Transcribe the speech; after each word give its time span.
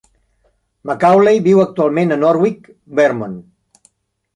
Macaulay 0.91 1.43
viu 1.49 1.63
actualment 1.67 2.19
a 2.19 2.21
Norwich, 2.25 2.77
Vermont. 3.03 3.41